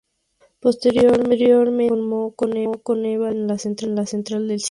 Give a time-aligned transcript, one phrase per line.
[0.59, 4.59] Posteriormente se formó con Eva Lesmes en La central de cine.